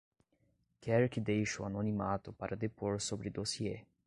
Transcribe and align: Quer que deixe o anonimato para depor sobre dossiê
Quer 0.79 1.07
que 1.09 1.19
deixe 1.21 1.61
o 1.61 1.65
anonimato 1.67 2.33
para 2.33 2.55
depor 2.57 2.99
sobre 2.99 3.29
dossiê 3.29 3.85